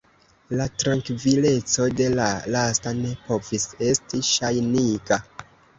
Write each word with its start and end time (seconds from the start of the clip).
La 0.59 0.65
trankvileco 0.83 1.87
de 2.01 2.09
la 2.21 2.31
lasta 2.57 2.97
ne 3.03 3.15
povis 3.29 3.71
esti 3.93 4.25
ŝajniga. 4.35 5.25